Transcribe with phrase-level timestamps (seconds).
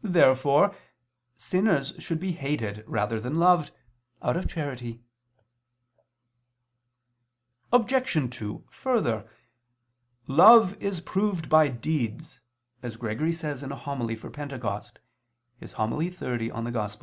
[0.00, 0.74] Therefore
[1.36, 3.72] sinners should be hated rather than loved,
[4.22, 5.02] out of charity.
[7.70, 8.10] Obj.
[8.34, 9.28] 2: Further,
[10.26, 12.40] "love is proved by deeds"
[12.82, 14.98] as Gregory says in a homily for Pentecost
[15.60, 16.10] (In Evang.
[16.10, 16.94] xxx).